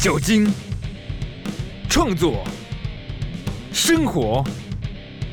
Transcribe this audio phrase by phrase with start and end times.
[0.00, 0.48] 酒精、
[1.90, 2.44] 创作、
[3.72, 4.44] 生活，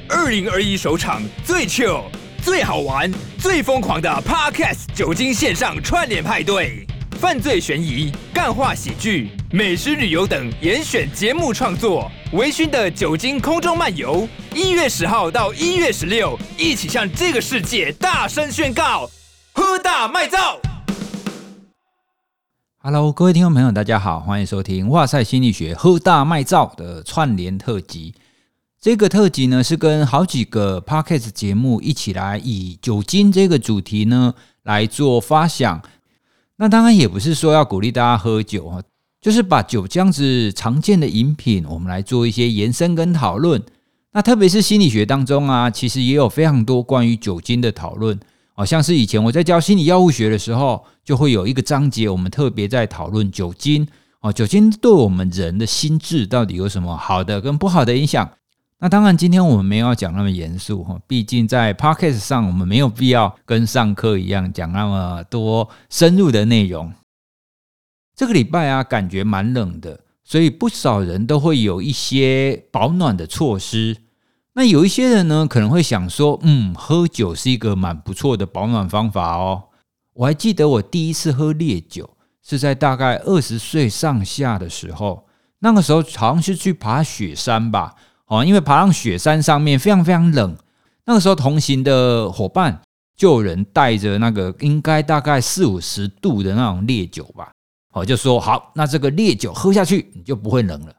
[0.10, 2.06] 二零二一首场最 chill、
[2.42, 6.84] 最好玩、最疯狂的 Podcast 酒精线上串联派对，
[7.22, 14.28] 犯罪悬疑、干话喜剧、美食旅游等严选节目创作，微醺的酒精空中漫游。
[14.56, 19.08] 一月十号到一月十六，一起向这个世界大声宣告：
[19.54, 20.60] 喝大卖造
[22.88, 28.14] ！Hello，各位听众朋友，大家好，欢迎收听《哇塞心理学喝大卖照》的串联特辑。
[28.80, 35.82] 这个特辑呢，是跟好几个 Podcast 节目一起来以酒精这个主题呢来做发想。
[36.58, 38.80] 那当然也不是说要鼓励大家喝酒哈，
[39.20, 43.60] 就是把酒这样子常见的饮品，我们来做一些延伸跟讨论。
[44.12, 48.20] 那特别是心理学当中啊，其实也有非常多关于酒精的讨论。
[48.58, 53.86] 好像是以前我在教心理药物学的时候，就会有一个章节，我们特别在讨论酒精。
[54.22, 58.28] 哦，酒精对我们人的心智到底有什么好的跟不好的影响？
[58.80, 66.94] 那当然，今天我们没有讲那么严肃哈，毕竟在 Podcast 上，我们没有必要跟上课一样讲那么多深入的内容。
[68.16, 73.98] 这个礼拜啊，感觉蛮冷的，所以不少人都会有一些保暖的措施。
[74.58, 79.66] 那有一些人呢，可能会想说，嗯，喝酒是一个蛮不错的保暖方法哦。
[80.14, 82.10] 我还记得我第一次喝烈酒
[82.42, 85.26] 是在大概二十岁上下的时候，
[85.60, 87.96] 那个时候好像是去爬雪山吧，
[88.28, 90.56] 哦，因为爬上雪山上面非常非常冷，
[91.06, 92.82] 那个时候同行的伙伴
[93.18, 97.52] 就有人带着那个应该大概四五十度的那种烈酒吧，
[97.92, 100.94] 哦，就说好，那这个烈酒喝下去你就不会冷了。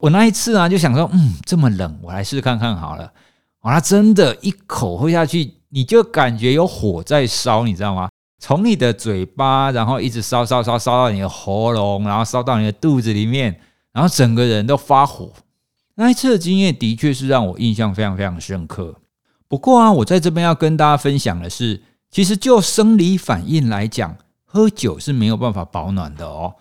[0.00, 3.12] 我那一次啊，就想说，嗯，这么冷，我来试试看看好了。
[3.60, 8.08] 哇，它真的一口喝下去，你就感觉有火在烧，你知道吗？
[8.38, 13.60] 从你的嘴巴，然后一直烧烧烧烧到你的喉咙，然后烧到你的肚子里面，
[13.92, 15.30] 然后整个人都发火。
[15.96, 18.94] 那一次的经验的确是让我印象非常非常深刻。
[19.46, 26.54] 不过啊，我在这边要跟大家分享的是，其实就生理反应来讲，喝酒是没有办法保暖的哦。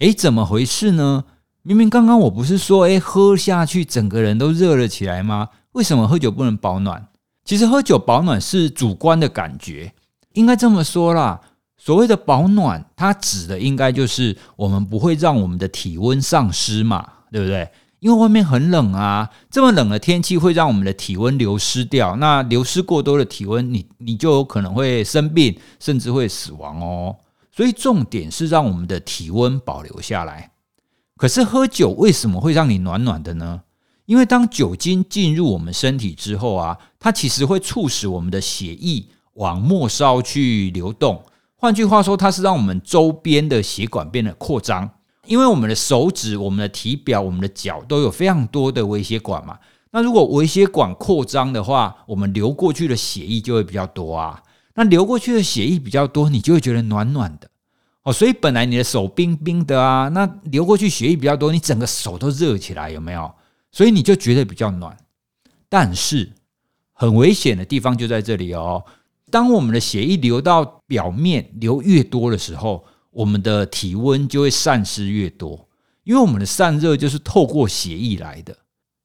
[0.00, 1.24] 诶，怎么回事呢？
[1.66, 5.48] 明明刚刚我不是说，诶，喝下去整个人都热了起来吗？
[5.72, 7.08] 为什么喝酒不能保暖？
[7.42, 9.94] 其实喝酒保暖是主观的感觉，
[10.34, 11.40] 应该这么说啦。
[11.78, 17.66] 所谓的保暖，它指的应该就是我们不会让我们的体温丧失嘛，对不对？
[18.00, 22.14] 因为外面很冷啊，这么冷的天气会让我们的体温流失掉。
[22.16, 27.16] 那流失过多的体温，你你就有可能会生病，甚至会死亡哦。
[27.50, 30.50] 所以重点是让我们的体温保留下来。
[31.16, 33.62] 可是喝酒为什么会让你暖暖的呢？
[34.06, 41.22] 因为当酒精进入我们身体之后啊，它其实会促使我们的血液往末梢去流动。
[41.56, 44.90] 换句话说，它是让我们周边的血管变得扩张。
[45.26, 49.58] 因为我们的手指、我们的体表、我们的脚都有非常多的微血管嘛。
[49.92, 54.42] 那如果微血管扩张的话，我们流过去的血液就会比较多啊。
[54.74, 57.48] 那流过去的血液比较多，你就会觉得暖暖的。
[58.04, 63.34] 哦，所以本来你的手冰冰的啊，那流过去血液比较多，你整个手都热起来，有没有？
[63.72, 64.96] 所以你就觉得比较暖。
[65.70, 66.30] 但是
[66.92, 68.84] 很危险的地方就在这里哦。
[69.30, 75.68] 当我们的血液流到表面流越多的时候，我们的体温就会散失越多，
[76.04, 78.54] 因为我们的散热就是透过血液来的。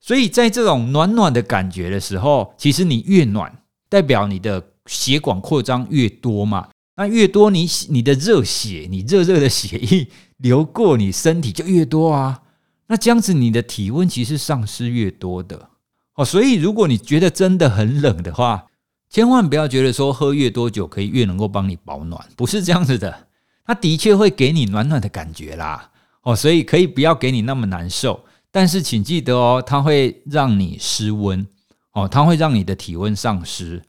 [0.01, 6.67] 所以在这种暖暖的感觉的时候，其实你越暖，代表你的血管扩张越多嘛。
[6.99, 12.41] 那越多你，你你的热血，你热热的血液流过你身体就越多啊。
[12.87, 15.69] 那这样子，你的体温其实丧失越多的
[16.15, 16.25] 哦。
[16.25, 18.65] 所以，如果你觉得真的很冷的话，
[19.09, 23.27] 千万不要觉得说喝越多酒可以越能够帮你保暖，不是这样子的。
[23.65, 25.91] 它的确会给你暖暖的感觉啦，
[26.23, 28.25] 哦，所以可以不要给你那么难受。
[28.51, 31.47] 但是，请记得哦，它会让你失温
[31.93, 33.81] 哦，它会让你的体温丧失。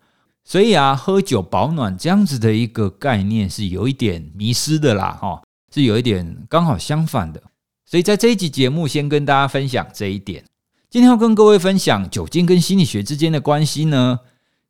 [0.51, 5.41] 所以啊，喝酒保暖这样子的一个概念是有一点迷失的啦，哈，
[5.73, 7.41] 是有一点刚好相反的。
[7.87, 10.43] 所以在这一集节目，先跟大家分享这一点。
[10.91, 14.19] 今天要跟各位分享酒精跟心理学之间的关系呢，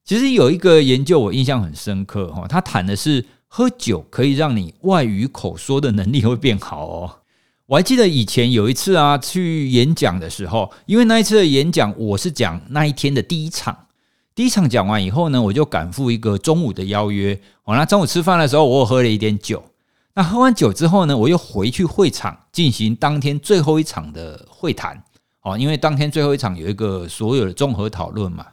[0.04, 7.20] 其实有一个研究我印象很深刻，哈，他谈的是喝酒可以让你外语口说的能力会变好哦。
[7.64, 13.87] 我还记得以前有一次啊，去演讲的时候，因为那一次的演讲我是讲那一天的第一场。
[14.40, 17.38] 第一场讲完以后呢，我就赶赴一个中午的邀约。
[17.64, 19.62] 哦，那中午吃饭的时候，我喝了一点酒。
[20.14, 25.04] 那喝完酒之后呢，我又回去会场进行当天最后一场的会谈。
[25.42, 28.46] 哦，因为当天最后一场有一个所有的综合讨论嘛。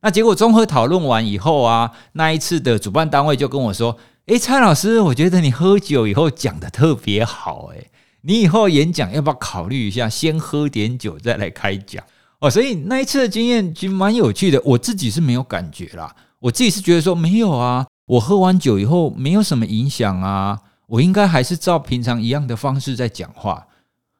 [0.00, 3.96] 那结果综合讨论完以后啊，那一次的主办单位就跟我说
[4.26, 7.70] ：“诶，蔡老师，我觉得你喝酒以后讲得特别好。
[7.72, 7.88] 诶，
[8.22, 12.02] 你以后演讲要不要考虑一下，先喝点酒再来开讲
[12.40, 12.50] 哦？
[12.50, 23.66] 所以那一次的经验其实蛮有趣的，我自己是没有感觉啦，我自己是觉得说没有啊，我喝完酒以后没有什么影响啊，我应该还是照平常一样的方式在讲话。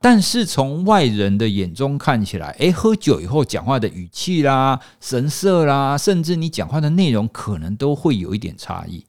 [0.03, 9.05] 但是从外人的眼中看起来，诶，喝酒以后讲话的语气啦、神色啦，甚至你讲话的内容，可能都会有一点差异。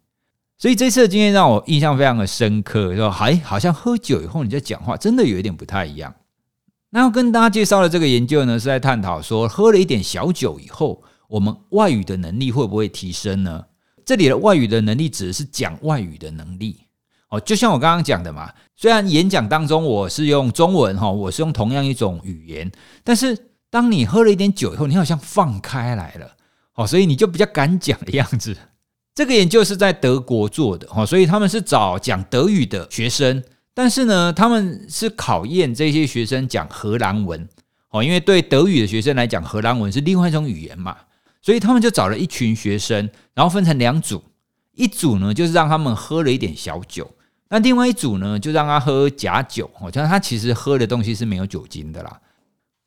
[0.58, 6.14] 所以这次的经验让我印象非常的深刻，说还好像喝酒以后你在讲话，真的有一点不太一样。
[6.92, 13.66] 那要跟大家介绍的这个研究呢，是在探讨说，喝了一点小酒以后，我们外语的能力会不会提升呢？
[14.06, 16.82] 这里的外语的能力指的是讲外语的能力。
[17.30, 22.70] 哦，就像我刚刚讲的嘛，虽然演讲当中我是用中文哈，我是用同样一种语言，
[23.06, 23.38] 但是
[23.70, 26.30] 当你喝了一点酒以后，你好像放开来了，
[26.76, 28.58] 哦，所以你就比较敢讲的样子。
[29.16, 33.42] 这个研究是在德国做的哦，所以他们是找讲德语的学生，
[33.74, 37.48] 但是呢，他们是考验这些学生讲荷兰文
[37.90, 40.96] 哦，因为对德语的学生来讲，荷兰文是另外一种语言嘛，
[41.42, 44.22] 所以他们就找了一群学生，然后分成两组，
[44.74, 47.10] 一组呢就是让他们喝了一点小酒。
[47.50, 52.20] 那另外一组呢，就让他喝假酒，哦，就是他其实喝的东西是没有酒精的啦。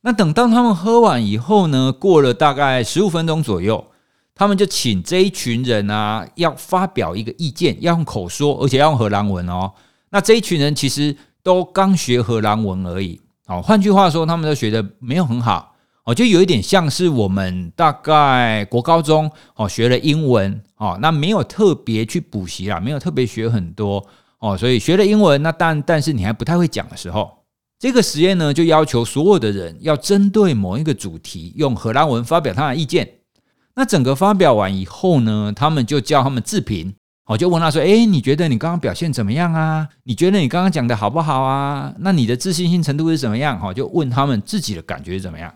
[0.02, 3.86] 那等到他们喝完以后呢，过了大概十五分钟左右，
[4.34, 9.72] 他们就请这一群人啊，要发表一个意见，要用口说，而且要用荷兰文哦。
[10.14, 15.74] 那这一群人其实都刚学荷兰文而已，哦，换句话说，他们都学的没有很好，
[16.04, 24.06] 哦，就有一点像是我们大概国高中哦学了英文，哦，那没有特别去补习啦，没有特别学很多。
[24.38, 27.38] 哦，所以学了英文，那但但是你还不太会讲的时候，
[27.80, 33.08] 这个实验呢，就要求所有的人要针对某一个主题用荷兰文发表他的意见。
[33.74, 36.94] 那整个发表完以后呢，他们就叫他们自评。
[37.26, 39.88] 哦，就问他说：“诶，你觉得你刚刚表现怎么样啊？
[40.02, 41.94] 你觉得你刚刚讲的好不好啊？
[41.98, 45.52] 那你的自信心程度是怎么样？”哈，就问他们自己的感觉是怎么样。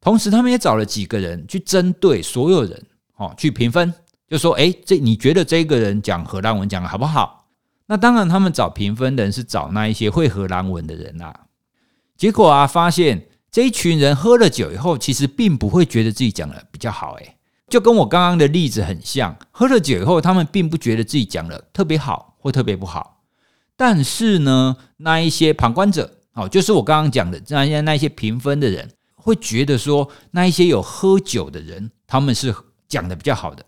[0.00, 2.80] 同时，他们也找了几个人去针对所有人，
[3.16, 3.92] 哦，去评分，
[4.28, 7.46] 就说：“诶，这你觉得这个人讲荷兰文讲的好不好？”
[7.90, 11.34] 那当然，他们找评分的人是找那一些会荷兰文的人啦。
[12.16, 17.14] 结果啊，发现这一群人喝了酒以后，其实并不会觉得自己讲的比较好。
[17.14, 17.34] 诶，
[17.68, 19.36] 就跟我刚刚的例子很像。
[19.50, 23.22] 喝了酒以后，他们并不觉得自己讲的特别好或特别不好。
[23.76, 32.54] 但是呢，那一些旁观者，哦，就是我刚刚讲的那些那些评分的人，会觉得说，那一些有喝酒的人，他们是
[32.88, 33.64] 讲的比较好的。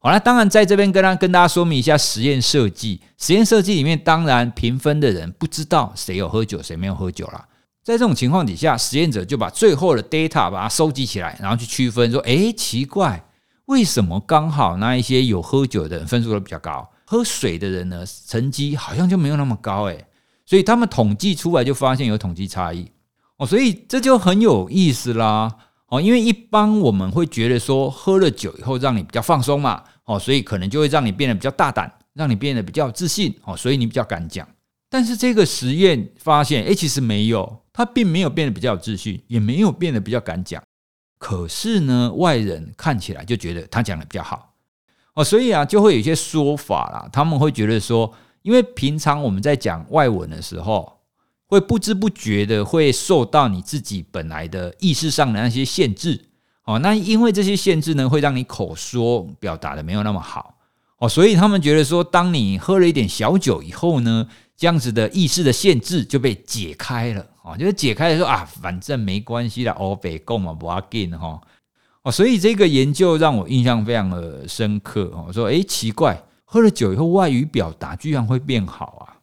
[0.00, 3.00] 好了，当然在这边跟大跟大家说明一下实验设计。
[3.18, 7.48] 实验设计里面，当然评分的人不知道谁有喝酒，谁没有喝酒啦。
[7.82, 13.24] 在这种情况底下，实验者就把最后的 data 把它收集起来，然后去区分说：诶，奇怪，
[13.68, 19.84] 为什么刚好那一些有喝酒的人分数都比较高，喝水的人呢，成绩好像就没有那么高？
[19.84, 20.06] 诶，
[20.46, 22.90] 所以他们统计出来就发现有统计差异
[23.36, 25.54] 哦，所以这就很有意思啦。
[25.88, 34.48] 哦，因为一般我们会觉得说，喝了酒以后让你比较放松嘛，哦，所以可能就会让你变得比较大胆，让你变得比较自信，哦，所以你比较敢讲。
[34.88, 40.62] 但是这个实验发现，诶，其实没有，他并没有变得比较有自信，也没有变得比较敢讲。
[41.18, 44.54] 可是呢，外人看起来就觉得他讲的比较好，
[45.14, 50.94] 哦，所以啊，就会有一些说法啦，他们会觉得说，因为平常我们在讲外文的时候。
[51.50, 56.26] 会不知不觉的会受到你自己本来的意识上的那些限制，
[56.64, 60.56] 哦，那因为这些限制呢，会让你口说表达的没有那么好，
[60.98, 64.28] 哦，所以他们觉得说，当你喝了一点小酒以后呢，
[64.58, 71.40] 这样子的意识的限制就被解开了，啊，就是解开了说啊，反正没关系啦，欧北共嘛，不要紧哈，
[72.02, 79.22] 哦，所以这个研究让我印象非常的深刻，哦，说诶，奇怪，喝了酒以后外语表达居然会变好啊。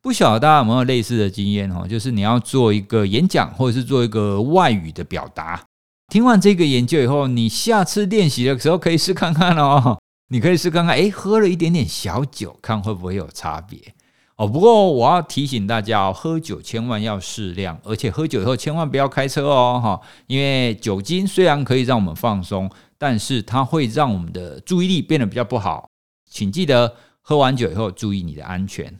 [0.00, 1.86] 不晓得大家有没有类似的经验哦？
[1.86, 5.62] 就是你要做一个演讲，或者是做一个外语的表达。
[6.10, 9.98] 听完这个研究以后，你下次练习的时候可以试看看哦。
[10.28, 13.78] 你可以试看看，诶，喝了一点点小酒，看会不会有差别
[14.40, 14.48] 哦。
[14.48, 20.00] 不过我要提醒大家哦，喝酒千万要适量，而且喝酒以后千万不要开车哦，哈。
[20.26, 25.88] 因为酒精虽然可以让我们放松，但是它会让我们的注意力变得比较不好。
[26.30, 28.98] 请记得喝完酒以后注意你的安全。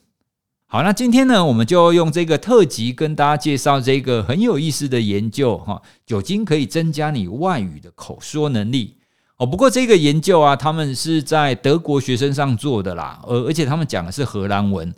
[0.67, 8.97] 好，那今天呢，我们就用这个特辑跟大家介绍这个很有意思的研究哈，酒精可以增加你外语的口说能力
[9.37, 9.47] 哦。
[9.47, 14.95] 不过这个研究啊，他们是在德国学生上做的啦，而而且他们讲的是荷兰文。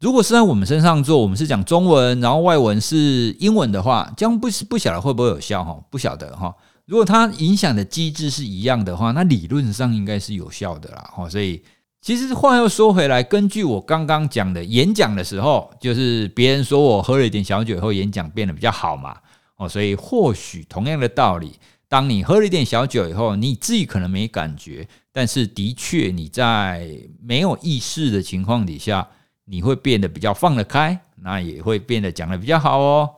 [0.00, 5.78] 如果是在我们身上做，我们是讲中文，然后外文是英文的话，这样不不晓得会不会有效哈？
[5.90, 6.54] 不晓得哈。
[6.86, 11.28] 如果它影响的机制是一样的话，那理论上应该是有效的啦哈。
[11.28, 11.62] 所以。
[12.00, 19.16] 其实话又说回来，根据我刚刚讲的，演讲的时候，就是别人说我喝了一点小酒以后，演讲变得比较好嘛。
[19.56, 26.88] 哦，所以或许同样的道理，当你喝了一点小酒以后，你自己可能没感觉，但是的确你在
[27.20, 29.06] 没有意识的情况底下，
[29.48, 33.10] 你会变得比较放得开，那也会变得讲得比较好哦。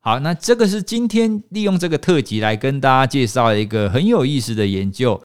[0.00, 5.20] 好，那这个是今天利用这个特辑来跟大家介绍一个很有意思的研究。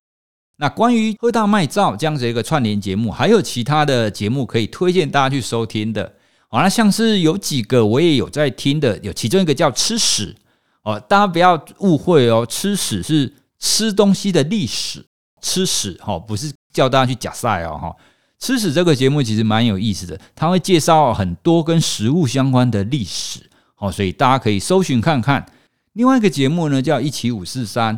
[0.58, 6.13] 那关于喝大麦造这样子一个串联节目，还有其他的节目可以推荐大家去收听的。
[6.48, 10.36] 好，那像是有几个我也有在听的，有其中一个叫吃屎。
[10.84, 15.06] 哦，大家不要误会哦，吃屎是吃东西的历史，
[15.41, 17.96] 吃屎哈不是叫大家去假赛哦哈。
[18.42, 25.46] 吃史这个节目其实蛮有意思的，它会介绍很多跟食物相关的历史，哦，所以大家可以搜寻看看。
[25.94, 27.98] 另外一个节目呢叫一起五四三，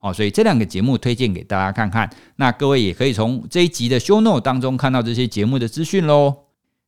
[0.00, 2.08] 哦，所以这两个节目推荐给大家看看。
[2.36, 6.34] 那各位也可以从这一集的 show note 当中看到这些节目的资讯喽。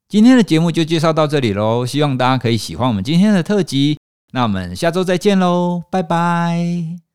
[0.09, 3.97] 今天的节目就介绍到这里喽，希望大家可以喜欢我们今天的特辑。
[4.33, 7.12] 那我们下周再见喽，拜拜。